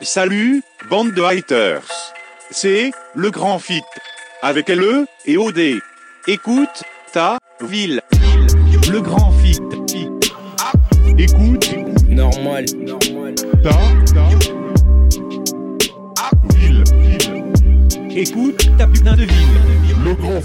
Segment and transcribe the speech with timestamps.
[0.00, 1.82] Salut, bande de haters.
[2.50, 3.82] C'est le grand fit.
[4.42, 5.80] Avec LE et OD.
[6.26, 6.82] Écoute,
[7.12, 8.00] ta ville.
[8.90, 9.58] Le grand fit.
[11.18, 11.74] Écoute,
[12.08, 12.64] Normal.
[13.62, 13.70] ta,
[14.14, 14.28] ta
[16.56, 16.84] ville.
[18.16, 19.48] Écoute, ta putain de ville.
[20.04, 20.40] Le grand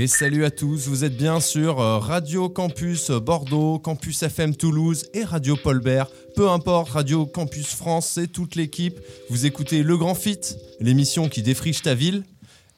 [0.00, 5.06] Et salut à tous, vous êtes bien sur euh, Radio Campus Bordeaux, Campus FM Toulouse
[5.12, 6.06] et Radio Paulbert.
[6.36, 9.00] Peu importe, Radio Campus France, c'est toute l'équipe.
[9.28, 10.38] Vous écoutez Le Grand Fit,
[10.78, 12.22] l'émission qui défriche ta ville.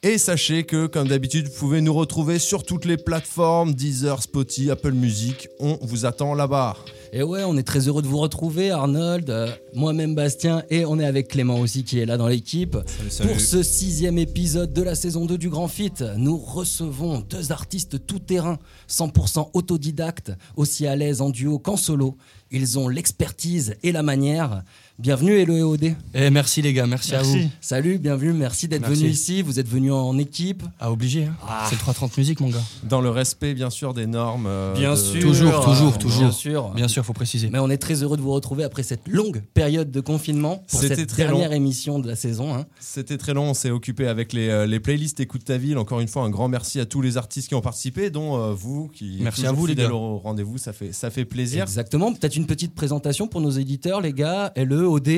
[0.02, 4.70] Et sachez que, comme d'habitude, vous pouvez nous retrouver sur toutes les plateformes, Deezer, Spotify,
[4.70, 5.50] Apple Music.
[5.58, 6.74] On vous attend là-bas.
[7.12, 10.96] Et ouais, on est très heureux de vous retrouver, Arnold, euh, moi-même Bastien, et on
[11.00, 12.76] est avec Clément aussi qui est là dans l'équipe.
[12.76, 18.06] Pour ce sixième épisode de la saison 2 du Grand Fit, nous recevons deux artistes
[18.06, 22.16] tout-terrain, 100% autodidactes, aussi à l'aise en duo qu'en solo.
[22.52, 24.62] Ils ont l'expertise et la manière.
[24.98, 25.94] Bienvenue Hello et OD.
[26.14, 27.38] Eh, merci les gars, merci, à vous.
[27.60, 29.40] Salut, bienvenue, merci d'être venu ici.
[29.42, 30.64] Vous êtes venu en équipe.
[30.80, 31.24] Ah, obligé.
[31.26, 31.36] hein.
[31.48, 31.64] Ah.
[31.68, 32.62] C'est le 330 musique, mon gars.
[32.82, 34.46] Dans le respect, bien sûr, des normes.
[34.48, 35.20] euh, Bien de- sûr.
[35.20, 36.32] Toujours, toujours, Bien toujours.
[36.32, 36.68] sûr.
[36.70, 37.48] Bien sûr, faut préciser.
[37.50, 40.80] Mais on est très heureux de vous retrouver après cette longue période de confinement pour
[40.80, 41.56] C'était cette très dernière long.
[41.56, 42.54] émission de la saison.
[42.54, 42.66] hein.
[42.80, 45.78] C'était très long, on s'est occupé avec les, euh, les playlists Écoute ta ville.
[45.78, 48.52] Encore une fois, un grand merci à tous les artistes qui ont participé, dont euh,
[48.52, 49.90] vous qui êtes Merci à vous, les gars.
[49.92, 50.58] au rendez-vous.
[50.58, 51.62] Ça fait, ça fait plaisir.
[51.62, 52.12] Exactement.
[52.12, 54.52] Peut-être une petite présentation pour nos éditeurs, les gars.
[54.56, 55.08] LE, OD.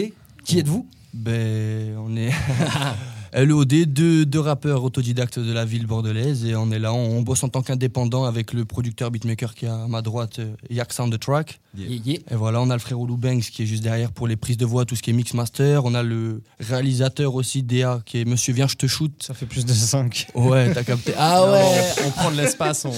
[0.44, 0.86] Qui êtes-vous?
[1.14, 2.30] Ben, on est
[3.34, 7.22] LOD, deux, deux rappeurs autodidactes de la ville bordelaise, et on est là, on, on
[7.22, 10.92] bosse en tant qu'indépendant avec le producteur beatmaker qui est à ma droite, euh, Yak
[10.92, 11.60] Sound the Track.
[11.76, 12.18] Yeah, yeah.
[12.30, 14.58] Et voilà, on a le frérot Lou Banks qui est juste derrière pour les prises
[14.58, 15.86] de voix, tout ce qui est mix master.
[15.86, 19.12] On a le réalisateur aussi, DA, qui est Monsieur Viens, je te shoot.
[19.22, 20.28] Ça fait plus de 5.
[20.34, 21.14] Ouais, t'as capté.
[21.16, 22.92] Ah ouais non, on prend de l'espace, on,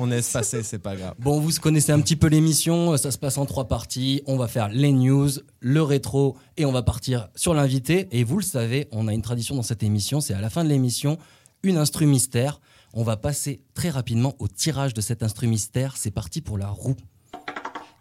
[0.00, 1.14] on est espacé, c'est pas grave.
[1.18, 2.96] Bon, vous connaissez un petit peu l'émission.
[2.96, 4.22] Ça se passe en trois parties.
[4.26, 5.28] On va faire les news,
[5.60, 8.08] le rétro et on va partir sur l'invité.
[8.10, 10.20] Et vous le savez, on a une tradition dans cette émission.
[10.20, 11.18] C'est à la fin de l'émission,
[11.62, 12.60] une instru mystère.
[12.94, 15.96] On va passer très rapidement au tirage de cet instru mystère.
[15.96, 16.96] C'est parti pour la roue.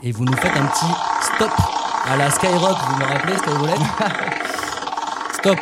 [0.02, 1.52] Et vous nous faites un petit stop
[2.06, 2.78] à la Skyrock.
[2.90, 3.80] Vous me rappelez, Skyroulette
[5.40, 5.60] Stop.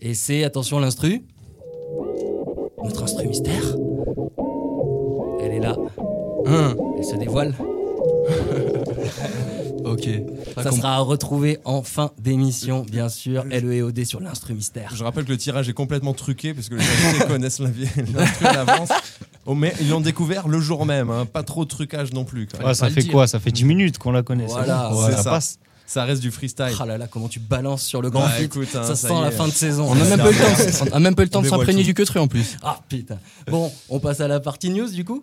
[0.00, 1.24] Et c'est, attention, l'instru.
[2.82, 3.81] Notre instru mystère.
[5.62, 5.76] Là.
[6.46, 7.54] Hein, Elle se dévoile.
[9.84, 10.08] Ok.
[10.62, 13.44] Ça sera à retrouver en fin d'émission, bien sûr.
[13.44, 14.92] LE et OD sur l'instru mystère.
[14.94, 18.52] Je rappelle que le tirage est complètement truqué parce que les invités connaissent l'instru à
[18.52, 18.88] l'avance.
[19.44, 21.26] Oh, mais ils l'ont découvert le jour même, hein.
[21.26, 22.48] pas trop de trucage non plus.
[22.64, 24.46] Ouais, ça fait quoi Ça fait 10 minutes qu'on la connaît.
[24.46, 25.00] c'est Voilà, bon.
[25.06, 25.30] c'est Ouais, ça.
[25.30, 25.58] passe.
[25.84, 26.74] Ça reste du freestyle.
[26.80, 28.44] Ah là là, comment tu balances sur le grand fit.
[28.44, 29.88] écoute, hein, ça ça sent la fin de saison.
[29.90, 31.82] On a même pas eu le temps, on a même pas le temps de s'imprégner
[31.82, 32.56] du queutru en plus.
[32.62, 33.18] Ah putain.
[33.50, 35.22] Bon, on passe à la partie news du coup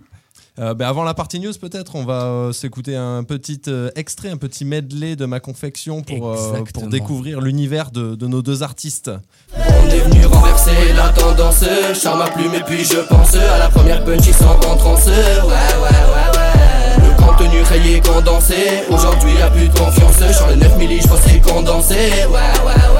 [0.59, 4.30] Euh, ben, avant la partie news, peut-être, on va euh, s'écouter un petit euh, extrait,
[4.30, 8.62] un petit medley de ma confection pour, euh, pour découvrir l'univers de, de nos deux
[8.62, 9.09] artistes.
[9.56, 11.64] On est venu renverser la tendance.
[11.94, 15.06] Charme ma plume et puis je pense À la première punch ils sont en transe
[15.08, 17.09] Ouais ouais ouais ouais.
[17.09, 18.56] Le contenu rayé condensé.
[18.90, 20.18] Aujourd'hui y'a plus de confiance.
[20.36, 21.96] Sur les 9 milli je pense c'est condensé.
[21.96, 22.34] Ouais
[22.66, 23.00] Ouais ouais ouais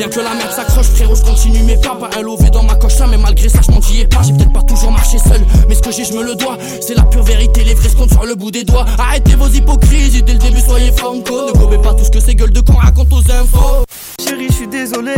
[0.00, 1.94] Bien que la merde s'accroche, frérot, je continue mes pas.
[1.94, 4.22] Pas un lové dans ma coche là, mais malgré ça, je m'en dis pas.
[4.22, 6.56] J'ai peut-être pas toujours marché seul, mais ce que j'ai, je me le dois.
[6.80, 8.86] C'est la pure vérité, les vrais comptent sur le bout des doigts.
[8.96, 11.48] Arrêtez vos hypocrisies, dès le début, soyez franco.
[11.48, 13.84] Ne gobez pas tout ce que ces gueules de con racontent aux infos.
[14.26, 15.12] Chérie, je suis désolé,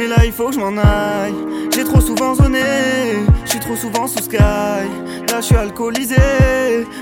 [0.00, 1.34] mais là il faut que je m'en aille.
[1.74, 2.62] J'ai trop souvent zoné,
[3.44, 4.38] je suis trop souvent sous sky.
[4.38, 6.16] Là je suis alcoolisé,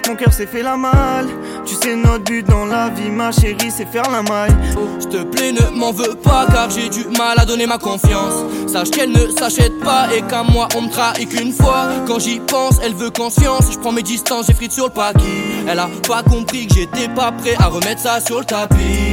[0.09, 1.29] mon cœur s'est fait la malle.
[1.65, 4.55] Tu sais, notre but dans la vie, ma chérie, c'est faire la maille.
[4.99, 8.35] S'il te plaît, ne m'en veux pas, car j'ai du mal à donner ma confiance.
[8.67, 11.89] Sache qu'elle ne s'achète pas et qu'à moi on me trahit qu'une fois.
[12.07, 13.73] Quand j'y pense, elle veut confiance.
[13.73, 15.23] Je prends mes distances, j'ai frites sur le paquet.
[15.69, 19.08] Elle a pas compris que j'étais pas prêt à remettre ça sur le tapis.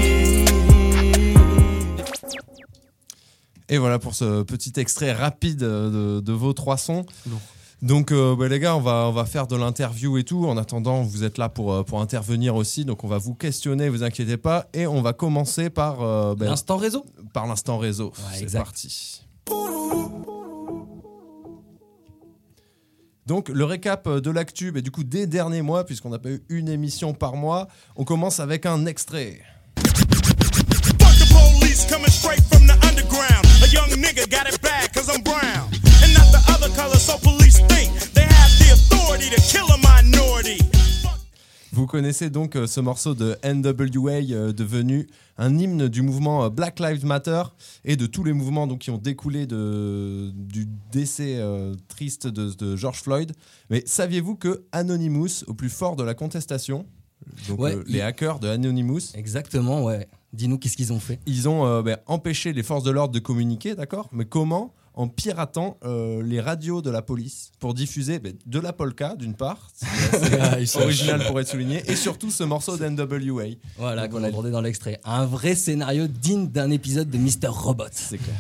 [3.70, 7.06] Et voilà pour ce petit extrait rapide euh, de, de vos trois sons.
[7.82, 10.46] Donc euh, bah, les gars, on va, on va faire de l'interview et tout.
[10.48, 12.86] En attendant, vous êtes là pour, euh, pour intervenir aussi.
[12.86, 14.68] Donc on va vous questionner, vous inquiétez pas.
[14.74, 18.14] Et on va commencer par, euh, ben, L'instant réseau par l'instant réseau.
[18.32, 19.22] Ouais, C'est parti.
[23.26, 26.44] Donc le récap de l'actu, bah, du coup des derniers mois, puisqu'on n'a pas eu
[26.50, 29.42] une émission par mois, on commence avec un extrait.
[33.66, 35.68] A young nigga got it bad cause I'm brown.
[36.04, 39.78] And not the other color, so police think they have the authority to kill a
[39.78, 40.60] minority.
[41.72, 45.08] Vous connaissez donc euh, ce morceau de NWA euh, devenu
[45.38, 47.42] un hymne du mouvement euh, Black Lives Matter
[47.84, 52.52] et de tous les mouvements donc, qui ont découlé de, du décès euh, triste de,
[52.54, 53.34] de George Floyd.
[53.70, 56.86] Mais saviez-vous que Anonymous, au plus fort de la contestation,
[57.50, 60.08] donc Ouais, euh, il- les hackers de Anonymous, Exactement, ouais.
[60.36, 61.20] Dis-nous qu'est-ce qu'ils ont fait?
[61.26, 64.10] ils ont euh, ben, empêché les forces de l'ordre de communiquer, d'accord?
[64.12, 64.74] Mais comment?
[64.98, 69.34] En piratant euh, les radios de la police pour diffuser ben, de la polka, d'une
[69.34, 73.44] part, c'est Ah, ils sont- original pour être souligné, et surtout ce morceau d'NWA.
[73.78, 74.28] Voilà, qu'on voilà.
[74.30, 75.02] entendait dans l'extrait.
[75.04, 77.48] Un vrai scénario digne d'un épisode de Mr.
[77.50, 77.84] Robot.
[77.92, 78.38] C'est clair.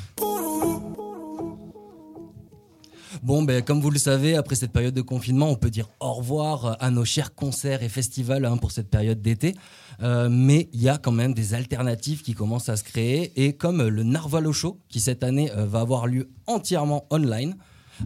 [3.25, 6.13] Bon, ben, comme vous le savez, après cette période de confinement, on peut dire au
[6.13, 9.55] revoir à nos chers concerts et festivals hein, pour cette période d'été.
[10.03, 13.31] Euh, mais il y a quand même des alternatives qui commencent à se créer.
[13.43, 17.55] Et comme le Narvalo Show, qui cette année euh, va avoir lieu entièrement online.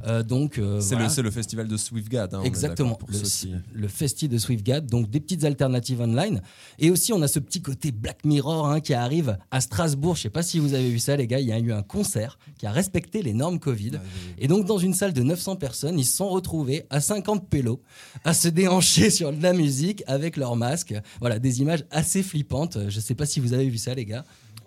[0.05, 1.11] Euh, donc, euh, C'est voilà.
[1.21, 2.33] le, festival de Swiftgad.
[2.33, 6.01] hein, on est Exactement, pour le, qui- le festi de SwiftGad, donc des petites alternatives
[6.01, 6.41] online.
[6.79, 10.15] Et aussi, on a ce petit côté Black Mirror hein, qui arrive à Strasbourg.
[10.15, 11.39] Je sais pas si vous avez vu ça, les gars.
[11.39, 13.91] Il y a eu un concert qui a respecté les normes Covid.
[14.37, 17.81] Et donc, dans une salle de 900 personnes, ils se sont retrouvés à 50 pélos,
[18.23, 20.93] à se déhancher sur de la musique avec leur masque.
[21.19, 22.77] Voilà, des images assez flippantes.
[22.89, 24.23] Je sais pas si vous avez vu ça, les gars.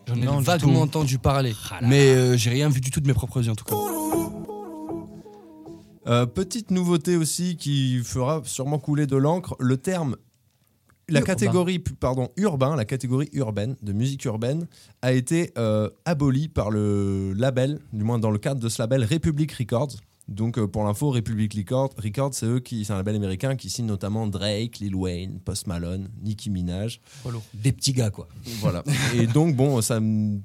[0.09, 0.81] J'en ai Non, vaguement tout.
[0.81, 1.55] entendu parler.
[1.71, 3.65] Ah là mais euh, j'ai rien vu du tout de mes propres yeux en tout
[3.65, 3.77] cas.
[6.07, 10.17] Euh, petite nouveauté aussi qui fera sûrement couler de l'encre, le terme,
[11.09, 11.33] la Urbain.
[11.33, 14.67] catégorie pardon, urbain, la catégorie urbaine, de musique urbaine,
[15.03, 19.05] a été euh, abolie par le label, du moins dans le cadre de ce label
[19.05, 19.97] Republic Records.
[20.33, 23.71] Donc euh, pour l'info, Republic Records, Records c'est eux qui, c'est un label américain qui
[23.71, 27.01] signe notamment Drake, Lil Wayne, Post Malone, Nicki Minaj.
[27.55, 28.29] Des petits gars, quoi.
[28.61, 28.83] Voilà.
[29.15, 29.97] Et donc, bon, ça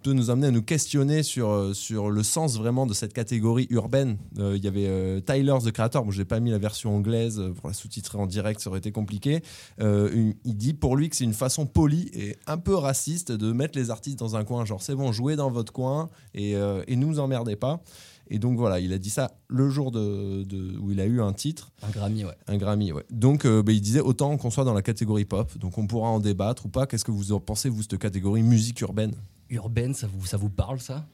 [0.04, 3.68] peut nous amener à nous questionner sur, euh, sur le sens vraiment de cette catégorie
[3.70, 4.18] urbaine.
[4.40, 6.04] Euh, Il y avait euh, Tyler, the Creator.
[6.04, 8.80] Bon, je n'ai pas mis la version anglaise pour la sous-titrer en direct, ça aurait
[8.80, 9.42] été compliqué.
[9.80, 13.32] Euh, une- il dit pour lui que c'est une façon polie et un peu raciste
[13.32, 14.66] de mettre les artistes dans un coin.
[14.66, 17.82] Genre, c'est bon, jouez dans votre coin et, euh, et nous emmerdez pas.
[18.30, 21.22] Et donc voilà, il a dit ça le jour de, de- où il a eu
[21.22, 21.72] un titre.
[21.84, 22.36] Un Grammy, ouais.
[22.48, 23.06] Un Grammy, ouais.
[23.12, 25.58] Donc, euh, bah, il disait autant qu'on soit dans la catégorie pop.
[25.58, 26.88] Donc, on pourra en débattre ou pas.
[26.88, 29.14] Qu'est-ce que vous en pensez, vous, cette catégorie musique urbaine?
[29.50, 31.06] Urbaine, ça vous, ça vous parle, ça?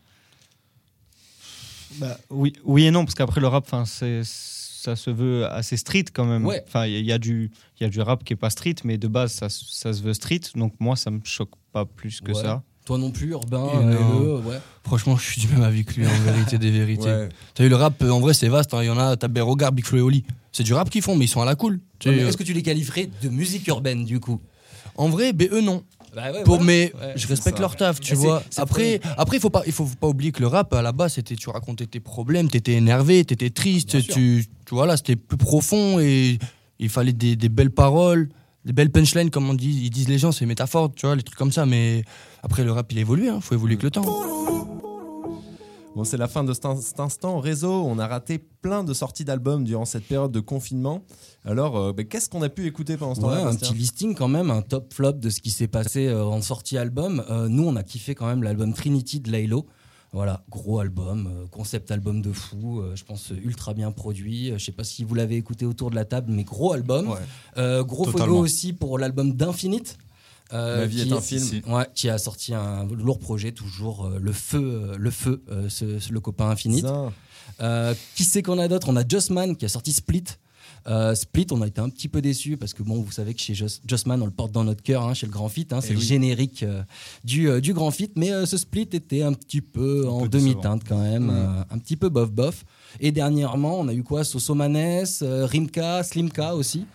[1.99, 6.05] Bah, oui, oui et non, parce qu'après le rap, c'est ça se veut assez street
[6.13, 6.45] quand même.
[6.45, 6.61] Ouais.
[6.67, 8.97] Enfin, il y, a du il y a du rap qui est pas street, mais
[8.97, 10.41] de base ça, se- ça se veut street.
[10.55, 12.41] Donc moi, ça me choque pas plus que Ouais.
[12.41, 12.63] ça.
[12.85, 14.19] Toi non plus, urbain, Et non.
[14.41, 14.59] LE, ouais.
[14.83, 17.05] Franchement, je suis du même avis que lui, en vérité des vérités.
[17.05, 17.29] Ouais.
[17.53, 18.73] T'as vu le rap, euh, en vrai, c'est vaste.
[18.73, 18.79] hein.
[18.83, 20.25] Il y en a, t'as regarde Big Flo et Oli.
[20.51, 21.79] C'est du rap qu'ils font, mais ils sont à la cool.
[22.05, 24.41] Ouais, euh, Est-ce que tu les qualifierais de musique urbaine, du coup?
[24.95, 25.83] En vrai, eux, non.
[26.13, 26.63] Bah ouais, Pour, voilà.
[26.65, 27.61] mais Ouais, je respecte ça.
[27.61, 28.43] leur taf, tu Mais vois.
[28.57, 31.13] Après, après, il faut pas, il faut pas oublier que le rap, à la base,
[31.13, 35.37] c'était, tu racontais tes problèmes, t'étais énervé, t'étais triste, tu, tu vois là, c'était plus
[35.37, 36.37] profond et
[36.77, 38.29] il fallait des, des belles paroles,
[38.65, 41.23] des belles punchlines, comme on dit, ils disent les gens, c'est métaphore, tu vois, les
[41.23, 41.65] trucs comme ça.
[41.65, 42.03] Mais
[42.43, 44.05] après, le rap, il évolue, hein, faut évoluer avec le temps.
[45.95, 47.83] Bon, c'est la fin de cet, in- cet instant réseau.
[47.85, 51.03] On a raté plein de sorties d'albums durant cette période de confinement.
[51.45, 54.15] Alors, euh, bah, qu'est-ce qu'on a pu écouter pendant ce Ouais, temps-là un petit listing
[54.15, 57.23] quand même, un top flop de ce qui s'est passé euh, en sortie album.
[57.29, 59.67] Euh, nous, on a kiffé quand même l'album Trinity de Laylo.
[60.13, 64.51] Voilà, gros album, euh, concept album de fou, euh, je pense euh, ultra bien produit.
[64.55, 67.09] Je sais pas si vous l'avez écouté autour de la table, mais gros album.
[67.09, 67.17] Ouais.
[67.57, 69.97] Euh, gros fogo aussi pour l'album d'Infinite.
[70.53, 71.43] euh, Ma vie est qui- un film.
[71.67, 76.13] Ouais, qui a sorti un lourd projet, toujours euh, le feu, le feu, ce- ce-
[76.13, 76.85] le copain Infinite.
[78.15, 78.89] Qui c'est qu'on a d'autre?
[78.89, 80.25] On a Jossman qui a sorti Split.
[80.87, 83.39] Euh, Split, on a été un petit peu déçus parce que bon, vous savez que
[83.39, 85.67] chez Joss, Jossman, on le porte dans notre cœur, hein, chez le Grand Fit.
[85.71, 86.05] hein, c'est Eh le oui.
[86.05, 86.83] générique euh,
[87.23, 88.11] du, euh, du Grand Fit.
[88.17, 91.65] Mais ce Split était un petit peu en demi-teinte quand même, Mm.
[91.71, 92.65] un petit peu bof-bof.
[92.99, 94.23] Et dernièrement, on a eu quoi?
[94.23, 96.85] Sosomanes, Rimka, Slimka aussi.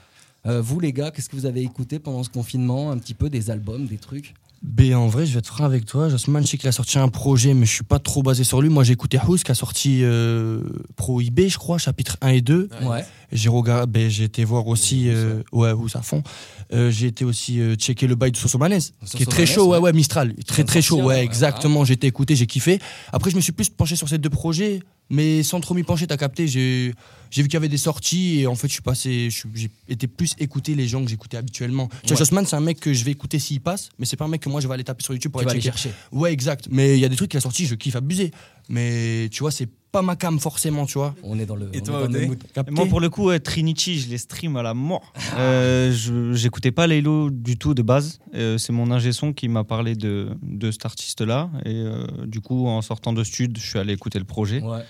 [0.44, 2.90] Vous les gars, qu'est-ce que vous avez écouté pendant ce confinement?
[2.90, 4.34] Un petit peu des albums, des trucs?
[4.60, 6.08] Ben, en vrai, je vais être franc avec toi.
[6.08, 8.60] Jossman, je sais qu'il a sorti un projet, mais je suis pas trop basé sur
[8.60, 8.68] lui.
[8.68, 10.60] Moi, j'ai écouté House qui a sorti euh,
[10.96, 12.68] Prohibé, je crois, chapitre 1 et 2.
[12.82, 13.04] Ouais.
[13.30, 16.24] Et J'ai regardé, ben, j'ai été voir aussi, euh, ouais, House à fond.
[16.72, 19.78] Euh, j'ai été aussi euh, checker le bail de Sosomanes, qui est très chaud, ouais,
[19.78, 19.92] ouais.
[19.92, 21.22] Mistral, très très chaud, ouais.
[21.22, 21.84] exactement.
[21.84, 22.80] J'ai été écouté, j'ai kiffé.
[23.12, 26.06] Après, je me suis plus penché sur ces deux projets, mais sans trop m'y pencher,
[26.06, 26.46] t'as capté.
[26.46, 30.06] J'ai vu qu'il y avait des sorties et en fait, je suis passé, j'ai été
[30.06, 31.88] plus écouter les gens que j'écoutais habituellement.
[31.88, 32.16] Tu vois, Ouais.
[32.18, 34.40] Jossman, c'est un mec que je vais écouter s'il passe, mais c'est pas un mec
[34.42, 35.90] que moi je vais aller taper sur YouTube pour aller chercher.
[36.10, 36.68] Ouais, exact.
[36.70, 38.30] Mais il y a des trucs qu'il a sortis, je kiffe abuser.
[38.68, 41.14] Mais tu vois, c'est pas ma cam forcément, tu vois.
[41.22, 41.70] On est dans le.
[41.74, 42.36] Et toi, dans le
[42.70, 45.12] moi, pour le coup, ouais, Trinity, je les stream à la mort.
[45.36, 48.18] Euh, je j'écoutais pas Laylo du tout de base.
[48.34, 51.50] Euh, c'est mon ingé son qui m'a parlé de, de cet artiste-là.
[51.64, 54.60] Et euh, du coup, en sortant de stud, je suis allé écouter le projet.
[54.60, 54.82] Ouais.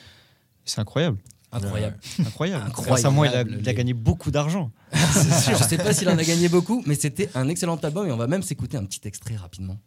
[0.65, 1.19] C'est incroyable.
[1.53, 1.97] Incroyable.
[2.19, 2.65] Incroyable.
[2.67, 4.71] Incroyable, Grâce à moi, il a, les- il a gagné beaucoup d'argent.
[4.93, 8.17] Je sais pas s'il en a gagné beaucoup, mais c'était un excellent album et on
[8.19, 9.79] va même s'écouter un petit extrait rapidement.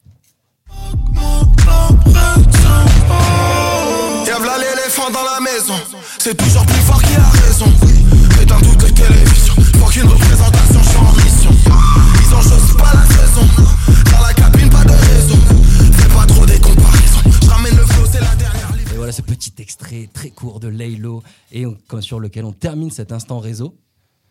[4.32, 5.74] Y'a v'là l'éléphant dans la maison.
[6.18, 7.66] C'est toujours plus fort qui a raison.
[8.42, 9.56] Éteins toutes les télévisions.
[9.78, 11.52] Pour qu'une représentation, je en mission.
[12.22, 13.46] Ils ont chose pas la saison.
[14.10, 15.38] Dans la cabine, pas de raison.
[15.98, 17.22] Fais pas trop des comparaisons.
[17.44, 18.72] Je ramène le flow, c'est la dernière.
[18.94, 21.22] Et voilà ce petit extrait très court de Laylo
[21.52, 23.76] et on- comme sur lequel on termine cet instant réseau.